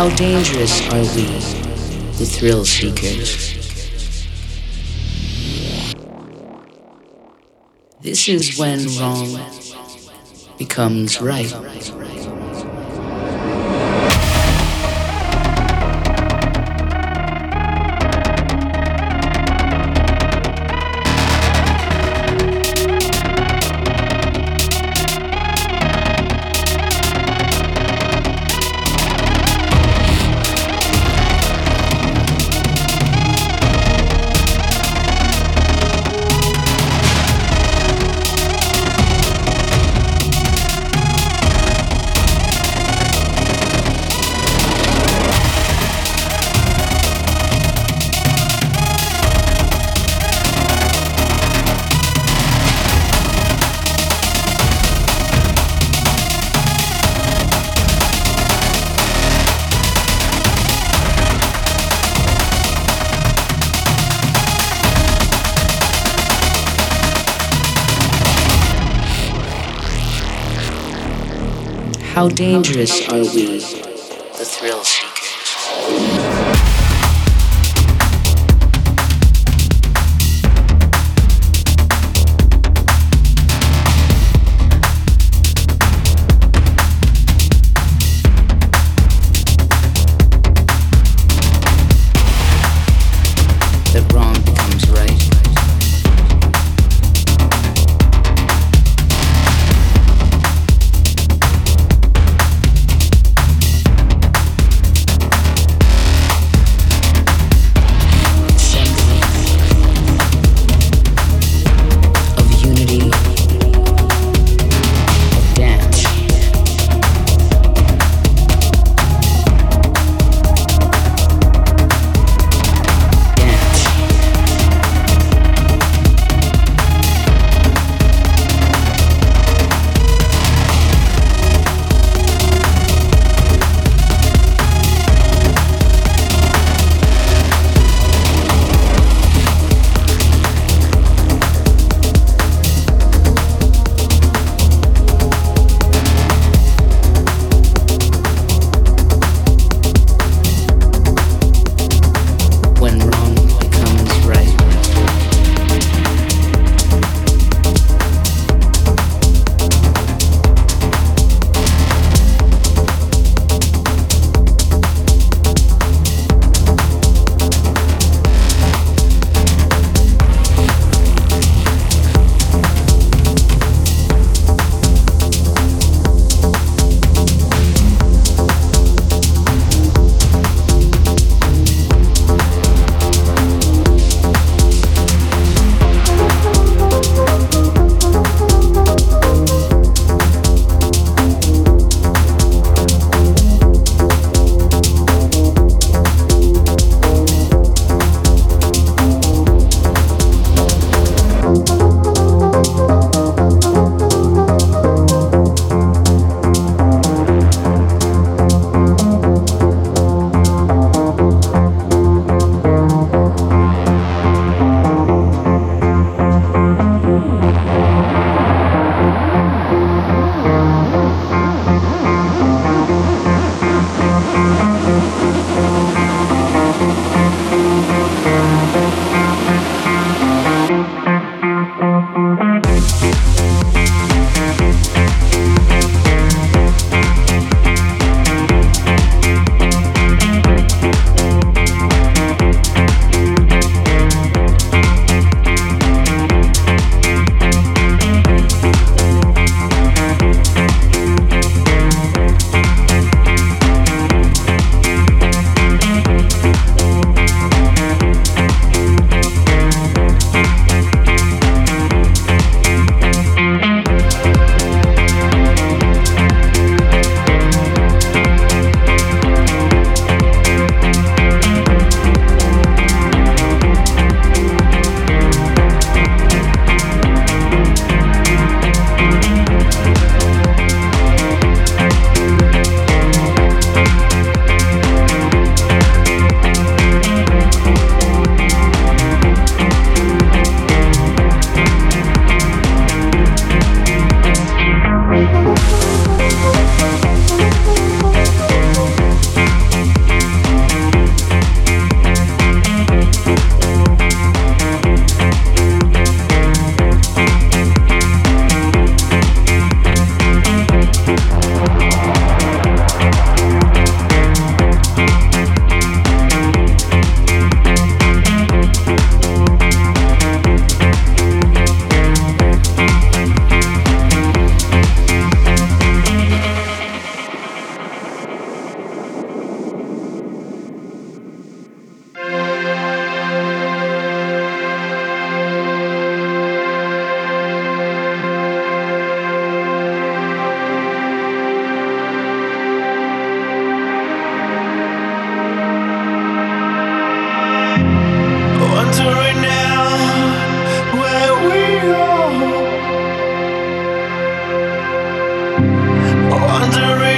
How 0.00 0.08
dangerous 0.16 0.80
are 0.88 1.04
we, 1.14 1.26
the 2.16 2.24
thrill 2.24 2.64
seekers? 2.64 3.52
This 8.00 8.26
is 8.26 8.58
when 8.58 8.86
wrong 8.98 9.38
becomes 10.56 11.20
right. 11.20 11.52
How 72.20 72.28
dangerous 72.28 73.08
are 73.08 73.24
we, 73.34 73.79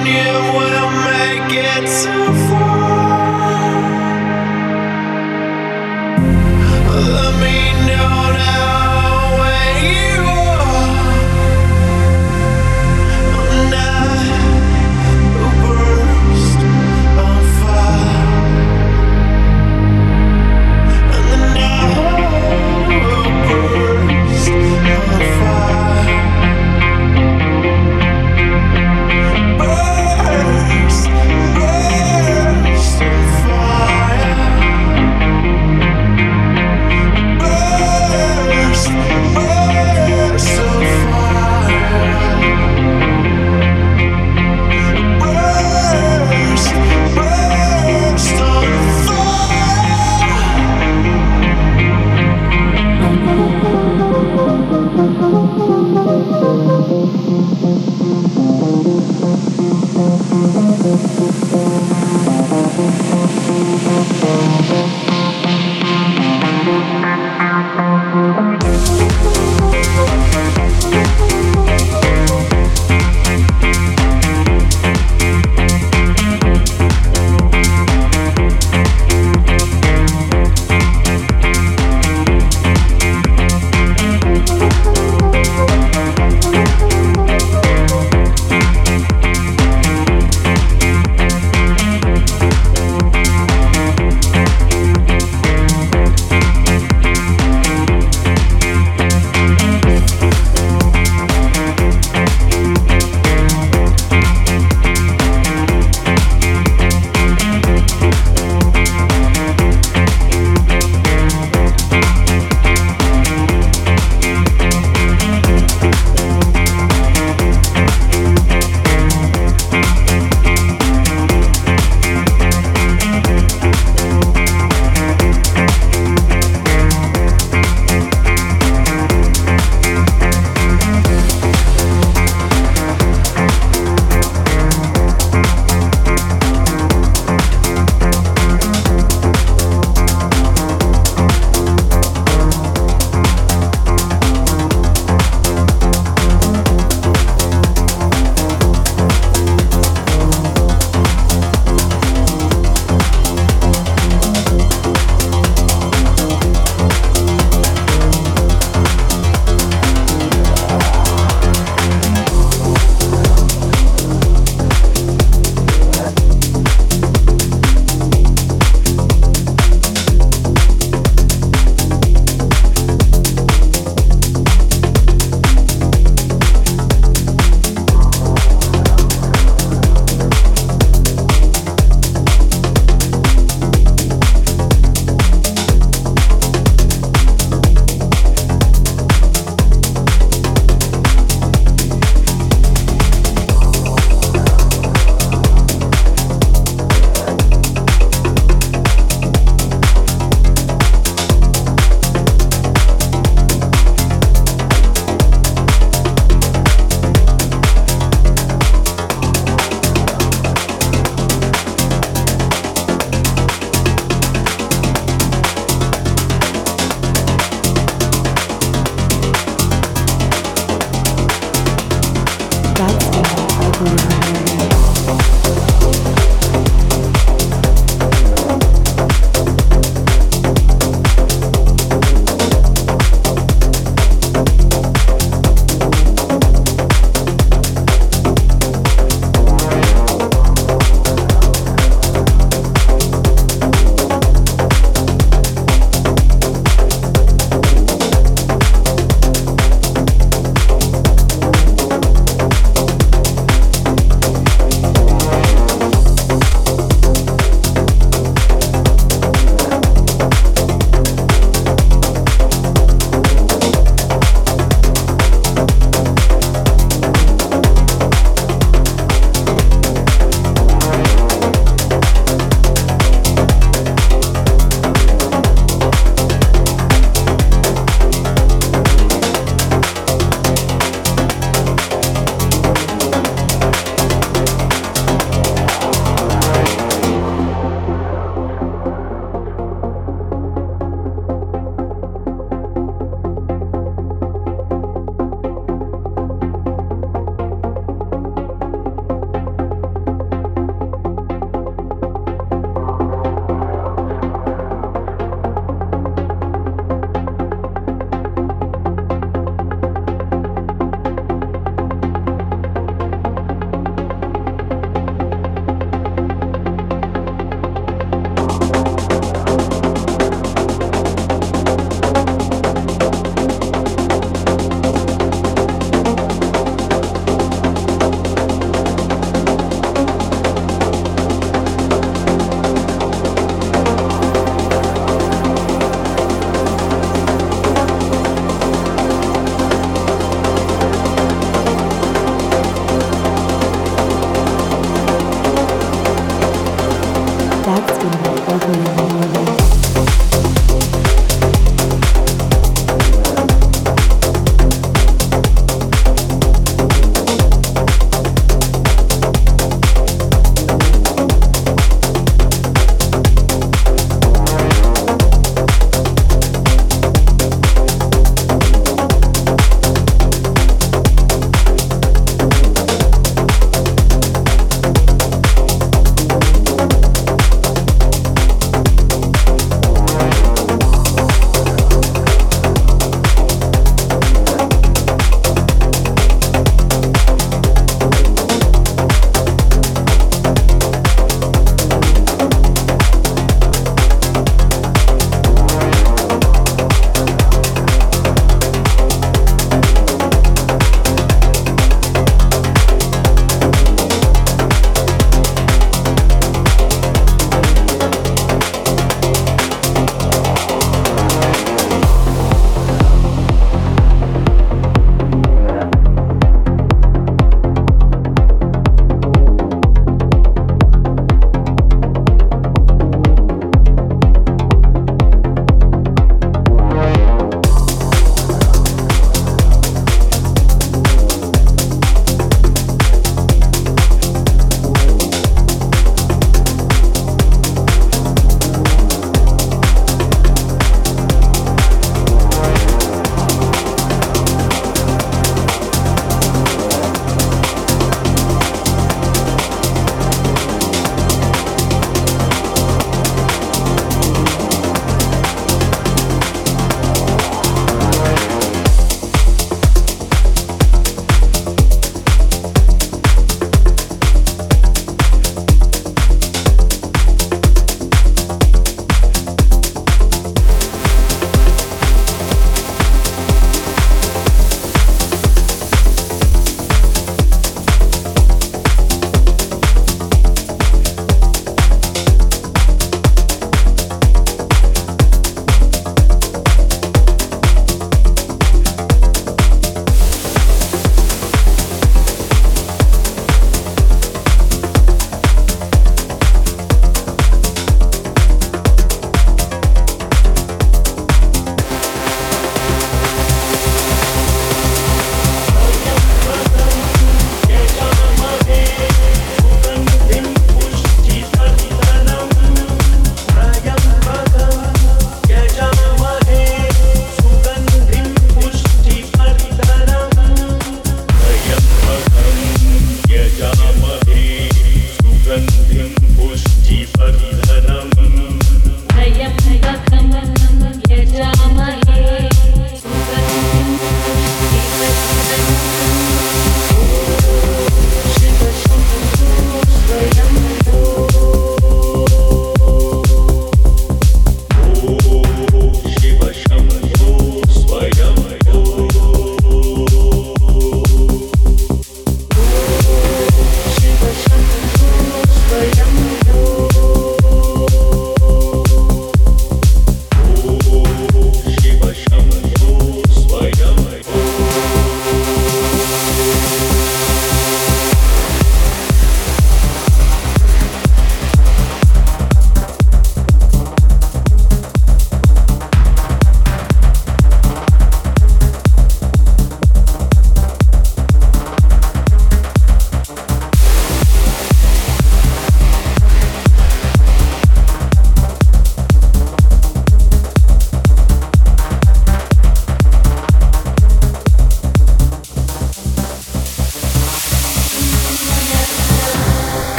you 0.06 0.32
will 0.56 0.90
make 1.04 1.52
it 1.52 1.88
so 1.88 2.39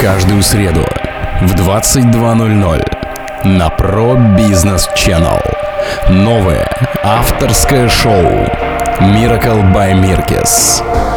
каждую 0.02 0.42
среду 0.42 0.84
в 1.42 1.54
22.00 1.54 3.48
на 3.48 3.68
Pro 3.68 4.18
Business 4.36 4.88
Channel. 4.96 5.40
Новое 6.10 6.68
авторское 7.04 7.88
шоу 7.88 8.26
Miracle 9.00 9.62
by 9.72 9.94
Mirkes. 9.94 11.11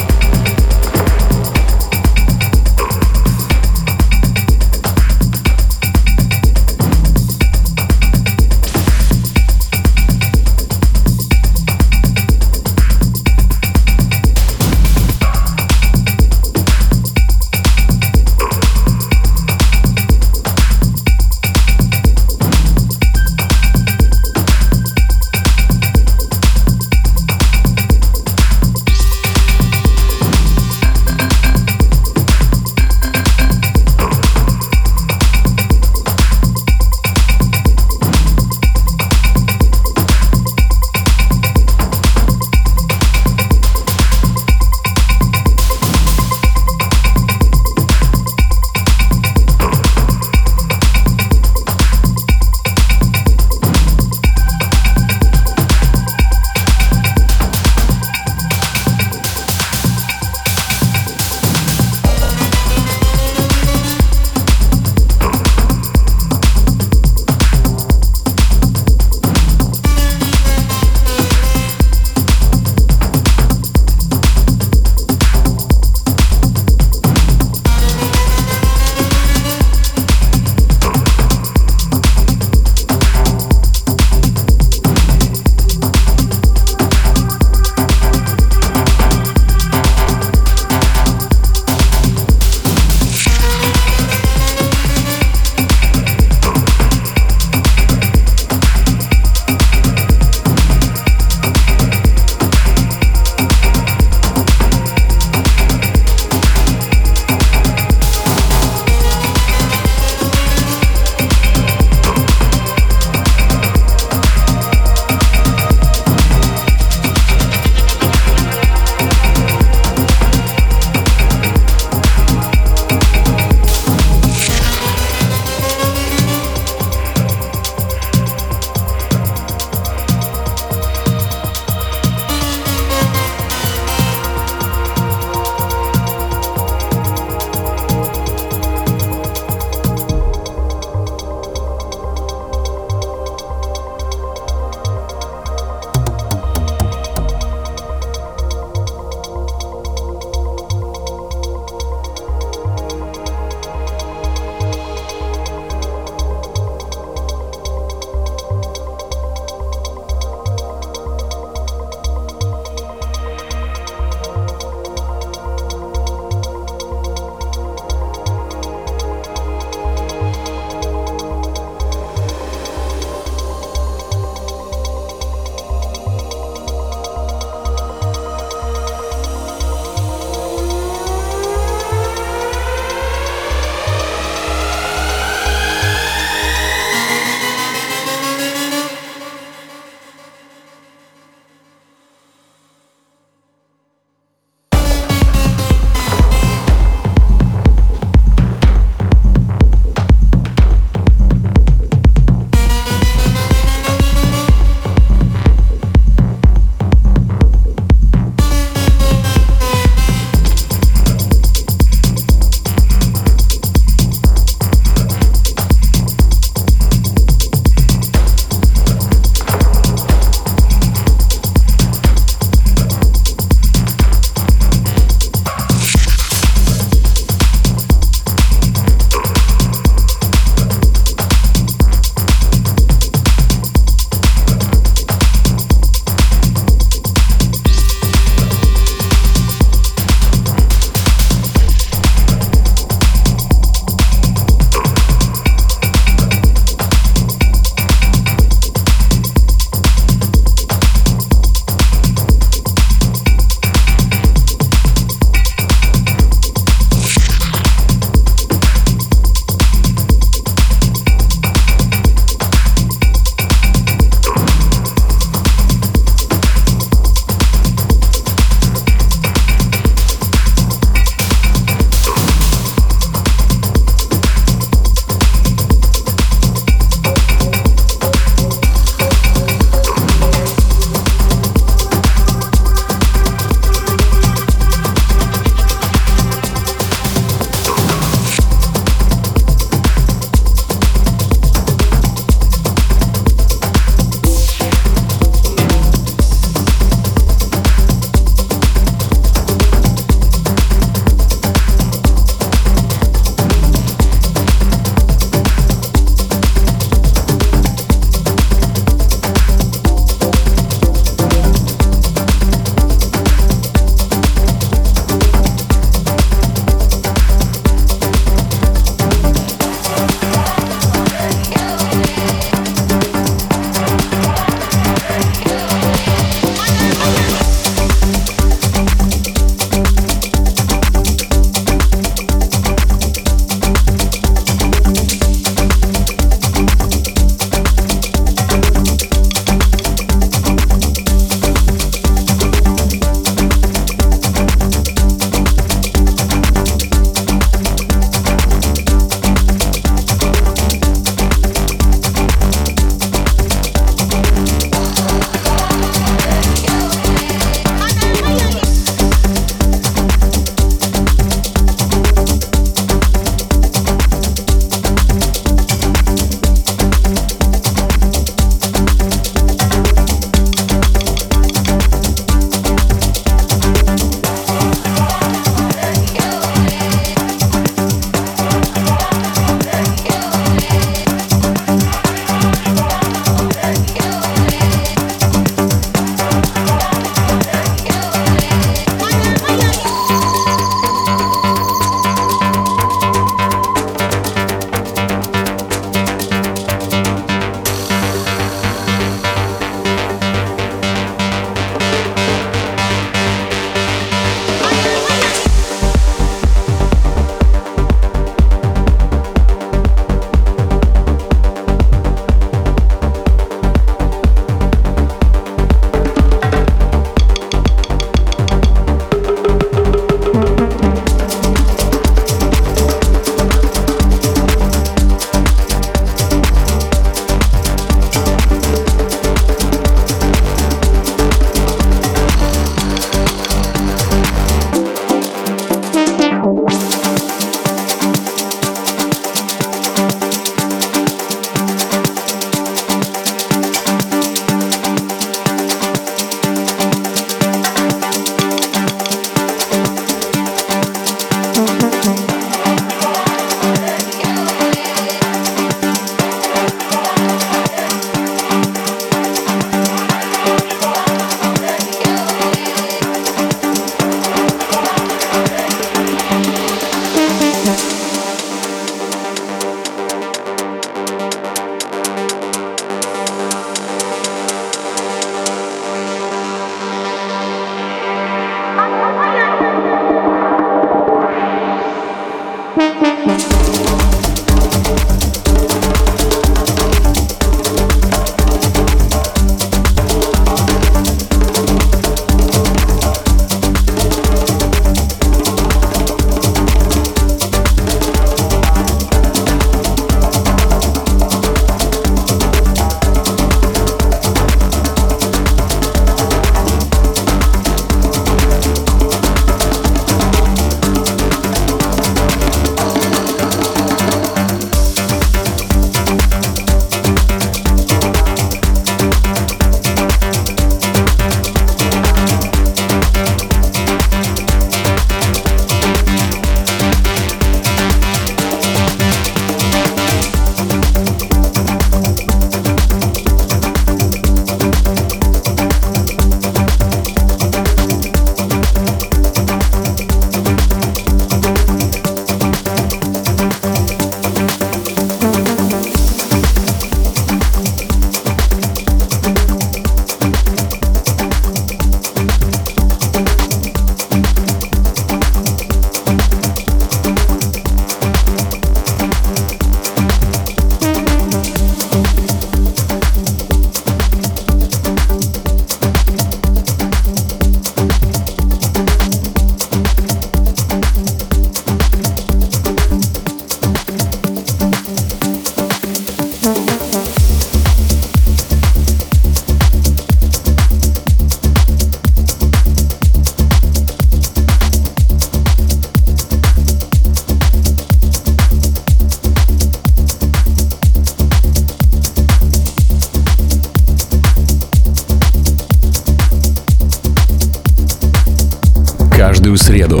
Каждую 599.50 599.56
среду 599.58 600.00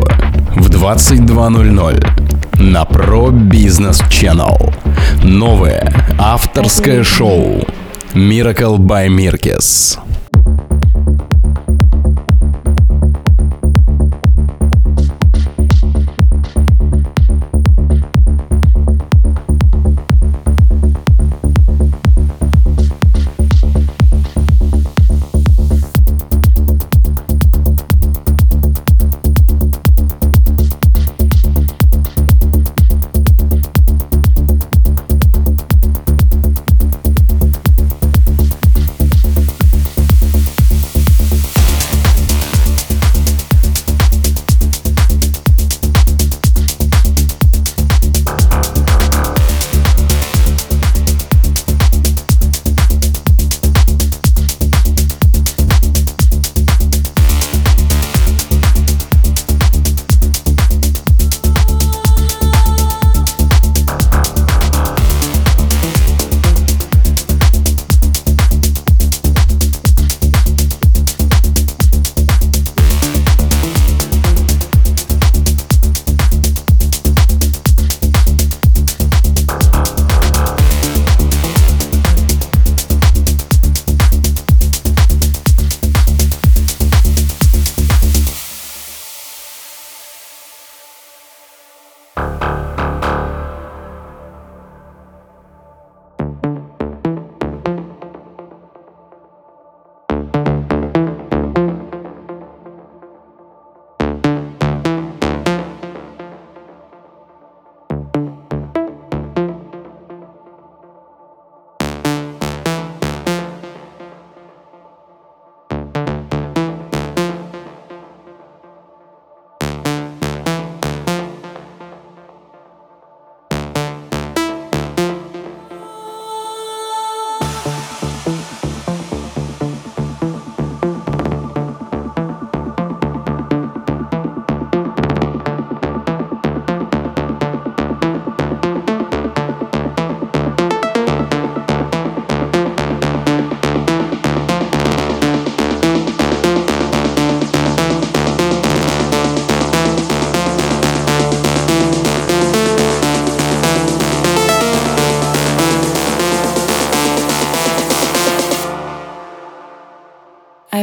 в 0.54 0.68
22.00 0.68 2.60
на 2.60 2.82
Pro 2.82 3.30
Business 3.32 4.00
Channel. 4.08 4.72
Новое 5.24 5.92
авторское 6.18 7.02
шоу 7.02 7.64
Miracle 8.14 8.76
by 8.78 9.08
Mirkes. 9.08 10.09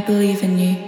Believe 0.01 0.43
in 0.43 0.59
you. 0.59 0.86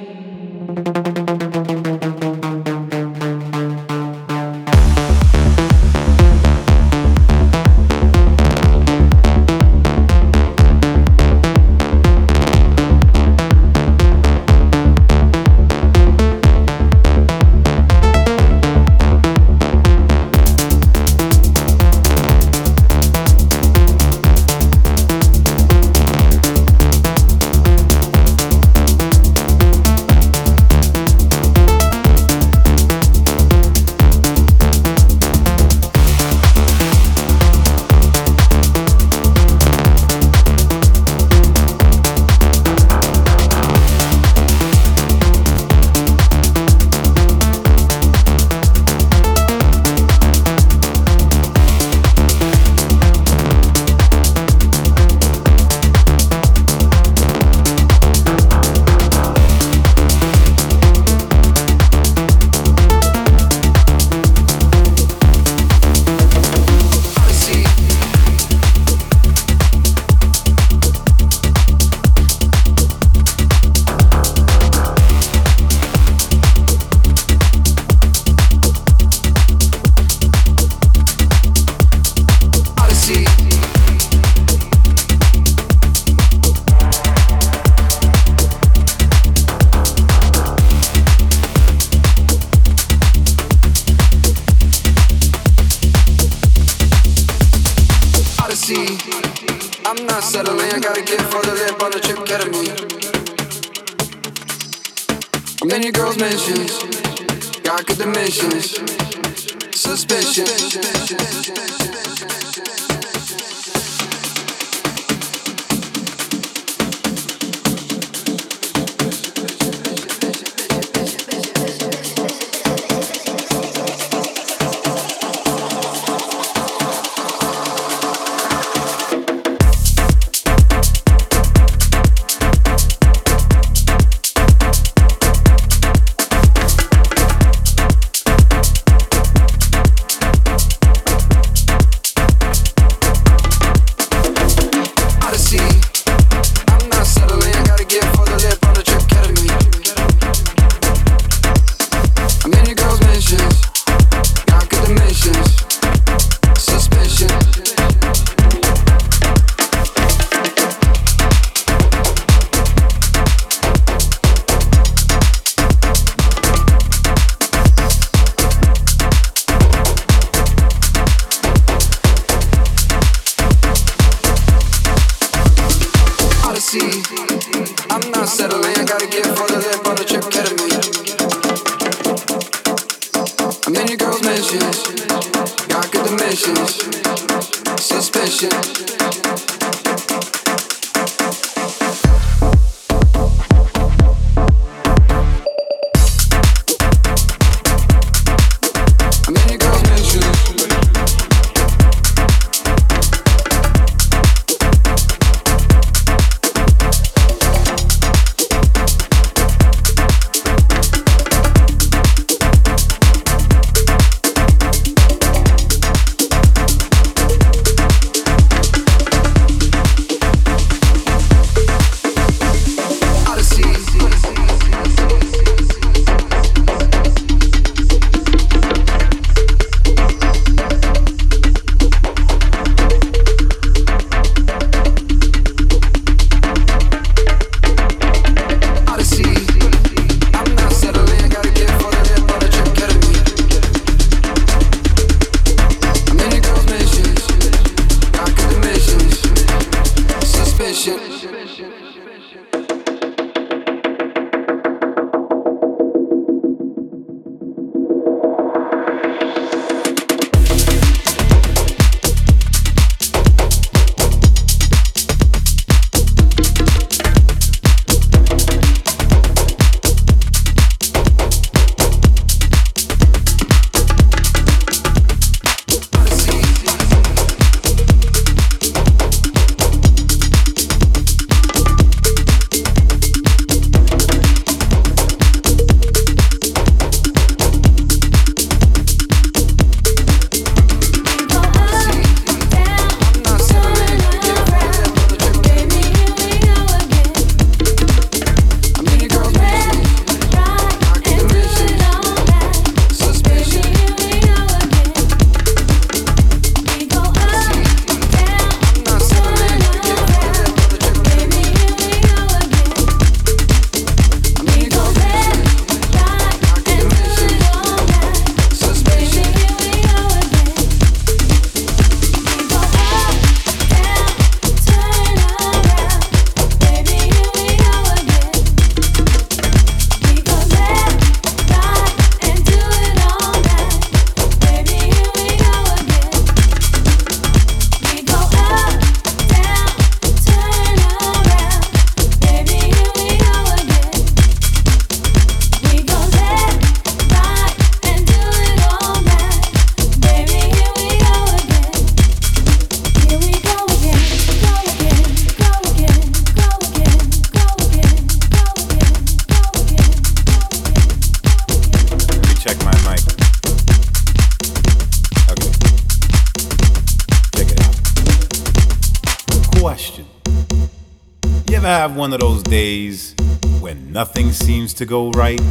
To 374.80 374.86
go 374.86 375.12
right? 375.12 375.42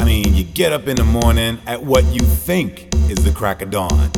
I 0.00 0.04
mean, 0.04 0.34
you 0.34 0.42
get 0.42 0.72
up 0.72 0.88
in 0.88 0.96
the 0.96 1.04
morning 1.04 1.60
at 1.68 1.80
what 1.80 2.04
you 2.06 2.18
think 2.18 2.92
is 3.08 3.22
the 3.24 3.30
crack 3.30 3.62
of 3.62 3.70
dawn, 3.70 4.10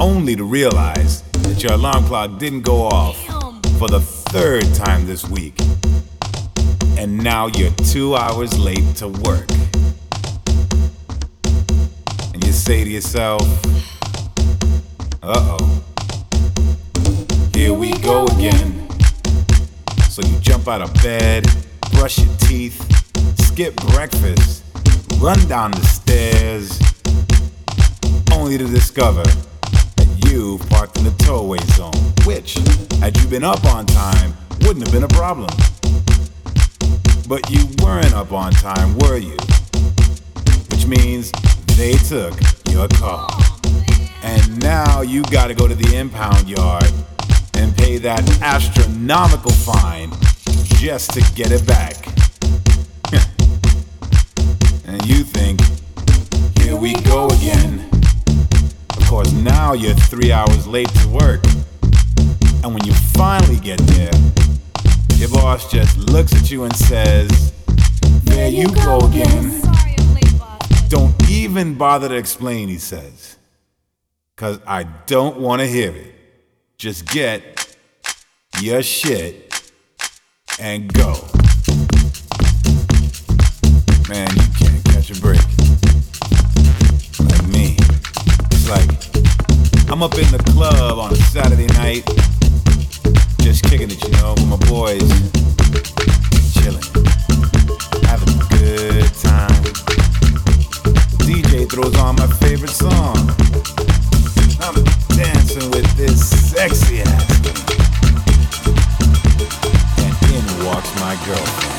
only 0.00 0.34
to 0.36 0.42
realize 0.42 1.20
that 1.32 1.62
your 1.62 1.74
alarm 1.74 2.06
clock 2.06 2.38
didn't 2.38 2.62
go 2.62 2.84
off 2.86 3.22
for 3.78 3.88
the 3.88 4.00
third 4.00 4.64
time 4.74 5.04
this 5.04 5.28
week. 5.28 5.54
And 6.96 7.18
now 7.18 7.48
you're 7.48 7.72
two 7.92 8.16
hours 8.16 8.58
late 8.58 8.96
to 8.96 9.08
work. 9.08 9.50
And 12.32 12.42
you 12.42 12.52
say 12.52 12.84
to 12.84 12.88
yourself, 12.88 13.42
uh 15.22 15.58
oh, 15.60 15.84
here 17.52 17.74
we 17.74 17.92
go 17.98 18.24
again. 18.28 18.88
So 20.08 20.22
you 20.22 20.40
jump 20.40 20.68
out 20.68 20.80
of 20.80 20.94
bed, 21.02 21.46
brush 21.92 22.18
your 22.18 22.34
teeth, 22.38 22.80
skip 23.40 23.74
breakfast, 23.92 24.64
run 25.18 25.38
down 25.48 25.70
the 25.70 25.82
stairs, 25.82 26.78
only 28.32 28.58
to 28.58 28.66
discover 28.66 29.22
that 29.22 30.24
you've 30.26 30.60
parked 30.68 30.98
in 30.98 31.04
the 31.04 31.14
towaway 31.18 31.58
zone, 31.74 31.92
which, 32.24 32.54
had 33.00 33.16
you 33.16 33.26
been 33.28 33.44
up 33.44 33.64
on 33.64 33.86
time, 33.86 34.34
wouldn't 34.62 34.86
have 34.86 34.92
been 34.92 35.04
a 35.04 35.08
problem. 35.08 35.48
But 37.28 37.50
you 37.50 37.66
weren't 37.82 38.14
up 38.14 38.32
on 38.32 38.52
time, 38.52 38.96
were 38.98 39.16
you? 39.16 39.36
Which 40.70 40.86
means 40.86 41.32
they 41.76 41.94
took 42.08 42.34
your 42.70 42.88
car. 42.88 43.28
And 44.22 44.62
now 44.62 45.02
you 45.02 45.22
gotta 45.24 45.54
go 45.54 45.66
to 45.68 45.74
the 45.74 45.96
impound 45.96 46.48
yard 46.48 46.90
and 47.54 47.76
pay 47.76 47.98
that 47.98 48.22
astronomical 48.42 49.52
fine 49.52 50.10
just 50.86 51.10
to 51.14 51.20
get 51.34 51.50
it 51.50 51.66
back. 51.66 51.96
and 54.86 55.04
you 55.04 55.24
think, 55.24 55.60
here 56.60 56.76
we 56.76 56.92
go 57.02 57.26
again. 57.26 57.90
Of 58.96 59.04
course, 59.08 59.32
now 59.32 59.72
you're 59.72 59.96
three 59.96 60.30
hours 60.30 60.68
late 60.68 60.88
to 61.00 61.08
work. 61.08 61.44
And 62.62 62.72
when 62.72 62.84
you 62.84 62.92
finally 63.14 63.58
get 63.58 63.80
there, 63.80 64.12
your 65.16 65.28
boss 65.30 65.68
just 65.68 65.98
looks 65.98 66.32
at 66.36 66.52
you 66.52 66.62
and 66.62 66.76
says, 66.76 67.52
There 68.22 68.48
you 68.48 68.72
go 68.72 69.00
again. 69.00 69.60
Don't 70.88 71.20
even 71.28 71.74
bother 71.74 72.10
to 72.10 72.14
explain, 72.14 72.68
he 72.68 72.78
says. 72.78 73.38
Because 74.36 74.60
I 74.64 74.84
don't 74.84 75.38
want 75.40 75.62
to 75.62 75.66
hear 75.66 75.90
it. 75.90 76.14
Just 76.78 77.06
get 77.06 77.76
your 78.60 78.84
shit 78.84 79.45
and 80.58 80.92
go. 80.92 81.12
Man, 84.08 84.28
you 84.36 84.48
can't 84.56 84.84
catch 84.84 85.10
a 85.10 85.20
break. 85.20 85.40
Like 87.20 87.46
me. 87.48 87.76
It's 88.50 88.68
like 88.68 88.88
I'm 89.90 90.02
up 90.02 90.14
in 90.14 90.30
the 90.32 90.42
club 90.52 90.98
on 90.98 91.12
a 91.12 91.16
Saturday 91.16 91.66
night, 91.74 92.06
just 93.40 93.64
kicking 93.64 93.90
it, 93.90 94.02
you 94.02 94.10
know, 94.12 94.34
with 94.34 94.46
my 94.46 94.56
boys, 94.68 95.08
chilling, 96.54 96.82
having 98.04 98.28
a 98.28 98.46
good 98.56 99.12
time. 99.14 99.62
DJ 101.26 101.68
throws 101.70 101.96
on 101.98 102.16
my 102.16 102.26
favorite 102.38 102.70
song. 102.70 103.16
I'm 104.60 104.82
dancing 105.16 105.70
with 105.70 105.96
this 105.96 106.50
sexy 106.50 107.02
ass. 107.02 107.65
that's 110.86 111.00
my 111.00 111.14
girlfriend. 111.26 111.76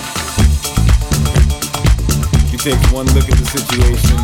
She 2.49 2.57
takes 2.57 2.91
one 2.91 3.05
look 3.07 3.29
at 3.29 3.37
the 3.37 3.45
situation, 3.45 4.17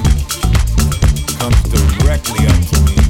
comes 1.40 1.62
directly 2.00 2.48
up 2.48 2.60
to 2.68 2.82
me. 2.96 3.03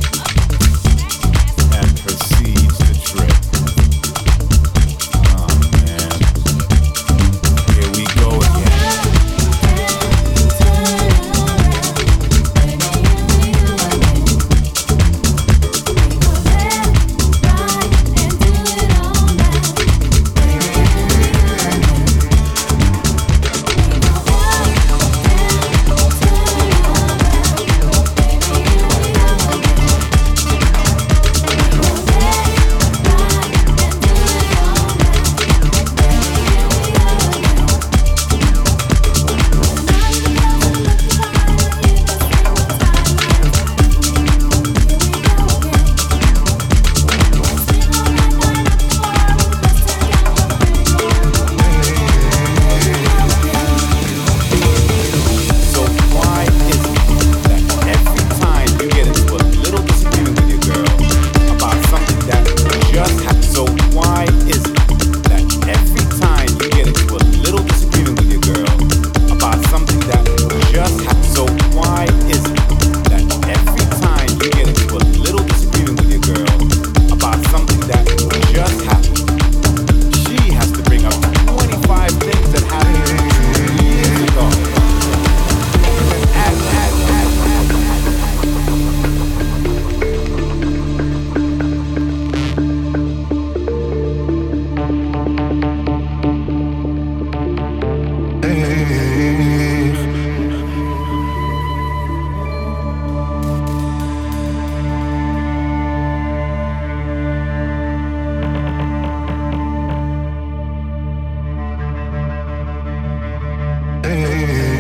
yeah. 114.50 114.73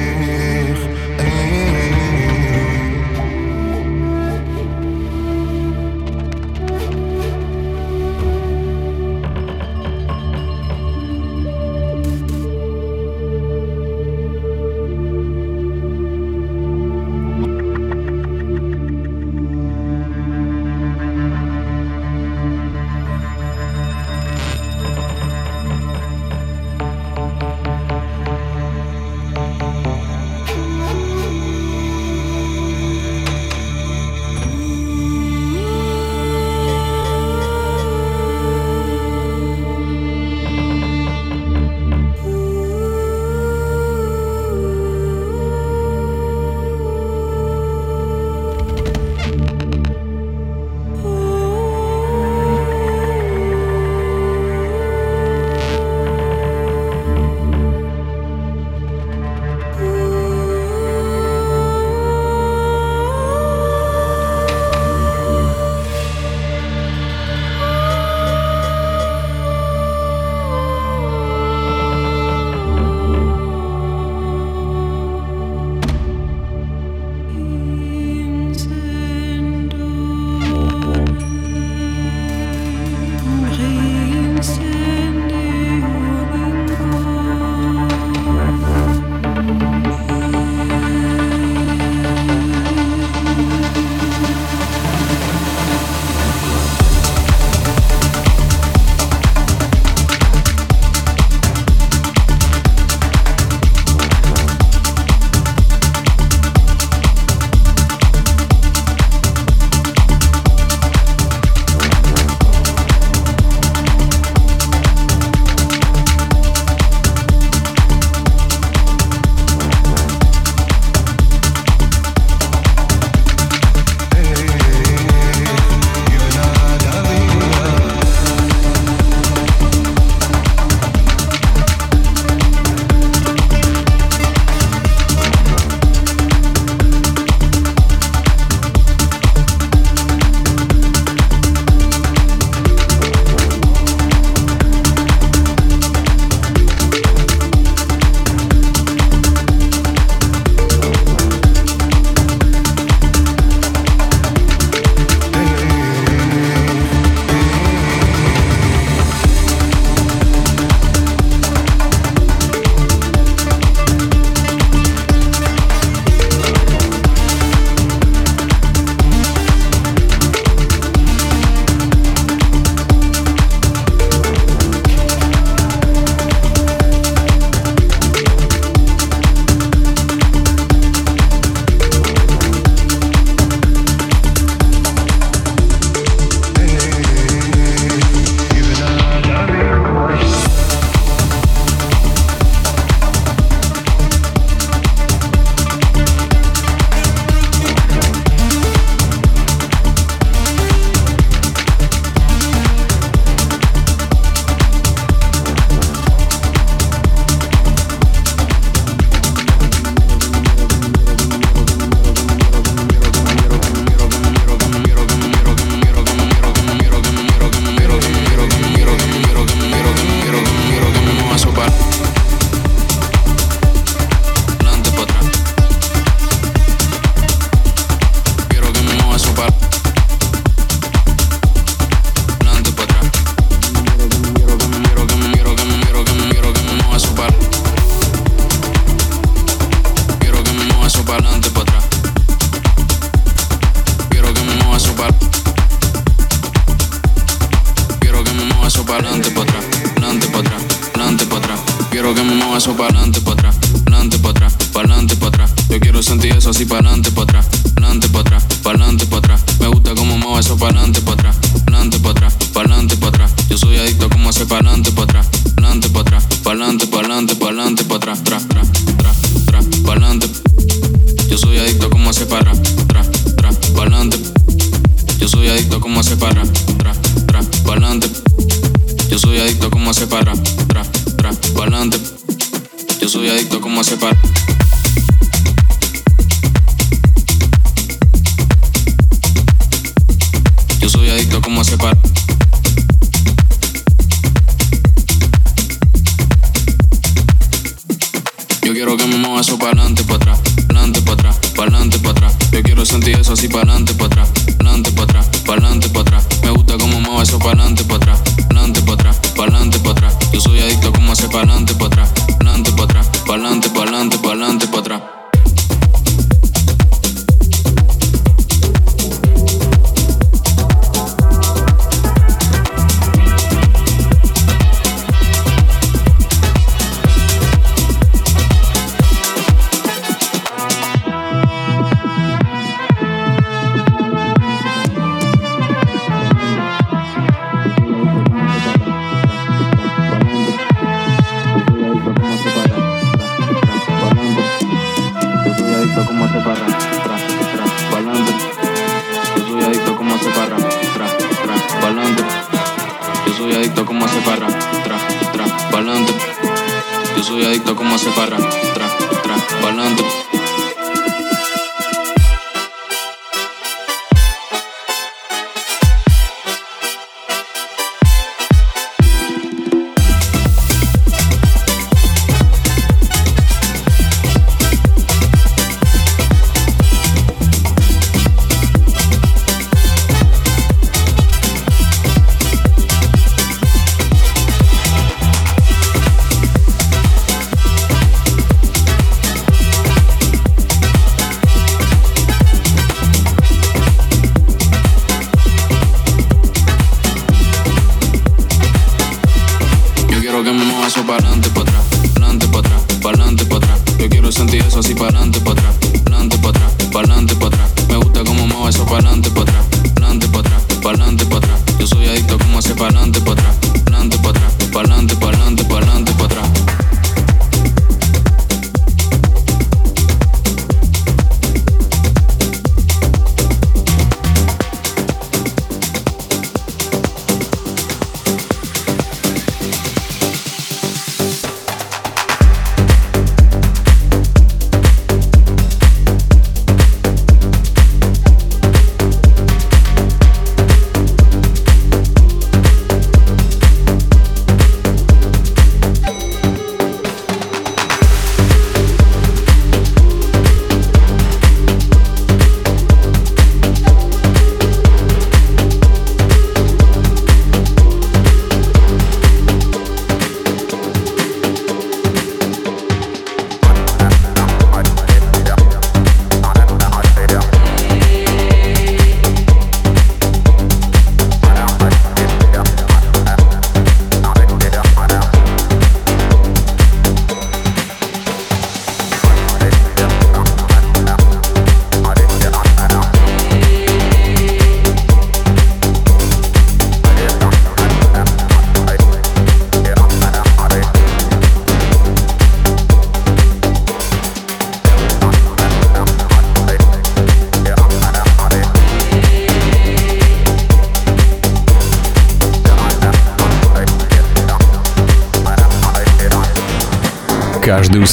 adicto 357.53 357.75
como 357.75 357.99
se 357.99 358.09
para. 358.11 358.35
Tra, 358.37 358.87
tra, 359.21 359.35
pa'lante. 359.61 360.22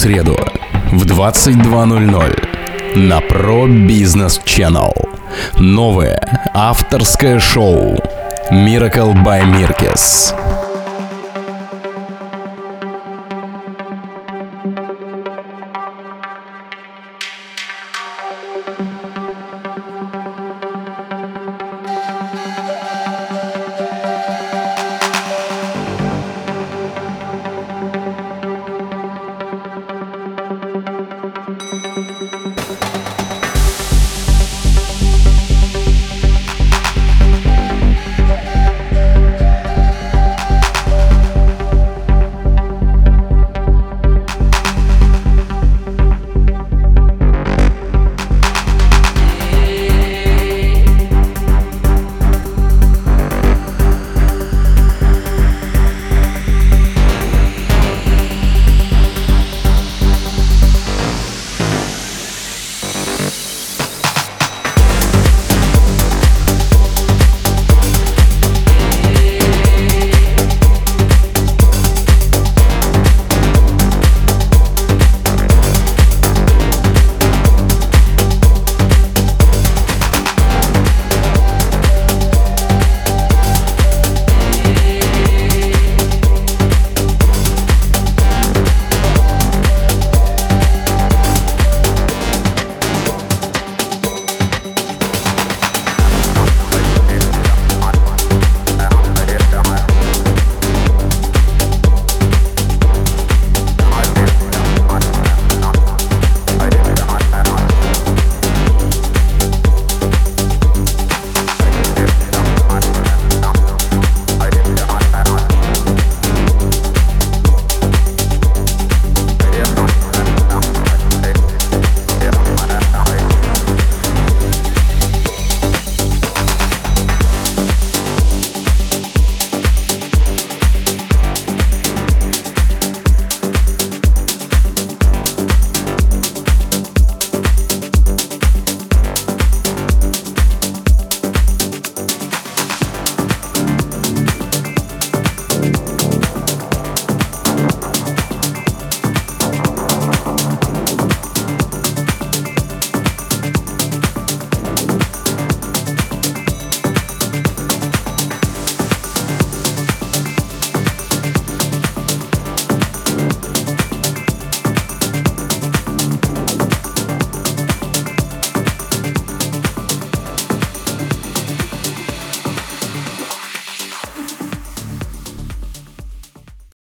среду 0.00 0.34
в 0.92 1.04
22.00 1.04 2.96
на 2.96 3.18
Pro 3.18 3.66
Business 3.66 4.42
Channel. 4.46 4.90
Новое 5.56 6.18
авторское 6.54 7.38
шоу 7.38 8.02
Miracle 8.50 9.12
by 9.22 9.42
Mirkes. 9.44 10.39